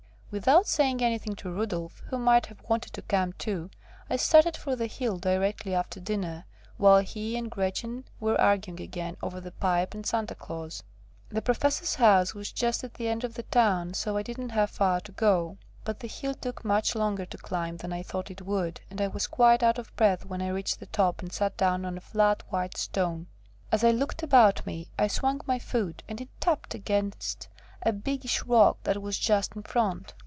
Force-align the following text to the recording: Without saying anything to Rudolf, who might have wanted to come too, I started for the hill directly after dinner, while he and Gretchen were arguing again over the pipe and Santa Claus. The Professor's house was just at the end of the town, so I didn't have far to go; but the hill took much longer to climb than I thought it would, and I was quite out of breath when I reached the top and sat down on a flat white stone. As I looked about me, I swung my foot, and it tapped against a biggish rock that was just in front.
Without 0.33 0.65
saying 0.65 1.01
anything 1.01 1.35
to 1.35 1.51
Rudolf, 1.51 2.01
who 2.07 2.17
might 2.17 2.45
have 2.45 2.61
wanted 2.69 2.93
to 2.93 3.01
come 3.01 3.33
too, 3.33 3.69
I 4.09 4.15
started 4.15 4.55
for 4.55 4.77
the 4.77 4.87
hill 4.87 5.17
directly 5.17 5.75
after 5.75 5.99
dinner, 5.99 6.45
while 6.77 6.99
he 6.99 7.35
and 7.35 7.51
Gretchen 7.51 8.05
were 8.17 8.39
arguing 8.39 8.79
again 8.79 9.17
over 9.21 9.41
the 9.41 9.51
pipe 9.51 9.93
and 9.93 10.05
Santa 10.05 10.33
Claus. 10.33 10.83
The 11.27 11.41
Professor's 11.41 11.95
house 11.95 12.33
was 12.33 12.53
just 12.53 12.81
at 12.85 12.93
the 12.93 13.09
end 13.09 13.25
of 13.25 13.33
the 13.33 13.43
town, 13.43 13.93
so 13.93 14.15
I 14.15 14.23
didn't 14.23 14.51
have 14.51 14.69
far 14.69 15.01
to 15.01 15.11
go; 15.11 15.57
but 15.83 15.99
the 15.99 16.07
hill 16.07 16.33
took 16.33 16.63
much 16.63 16.95
longer 16.95 17.25
to 17.25 17.37
climb 17.37 17.75
than 17.75 17.91
I 17.91 18.01
thought 18.01 18.31
it 18.31 18.43
would, 18.43 18.79
and 18.89 19.01
I 19.01 19.07
was 19.09 19.27
quite 19.27 19.61
out 19.61 19.77
of 19.79 19.93
breath 19.97 20.25
when 20.25 20.41
I 20.41 20.47
reached 20.47 20.79
the 20.79 20.85
top 20.85 21.21
and 21.21 21.33
sat 21.33 21.57
down 21.57 21.83
on 21.83 21.97
a 21.97 21.99
flat 21.99 22.41
white 22.49 22.77
stone. 22.77 23.27
As 23.69 23.83
I 23.83 23.91
looked 23.91 24.23
about 24.23 24.65
me, 24.65 24.87
I 24.97 25.07
swung 25.09 25.41
my 25.45 25.59
foot, 25.59 26.03
and 26.07 26.21
it 26.21 26.29
tapped 26.39 26.73
against 26.73 27.49
a 27.83 27.91
biggish 27.91 28.43
rock 28.43 28.77
that 28.83 29.01
was 29.01 29.17
just 29.19 29.57
in 29.57 29.63
front. 29.63 30.13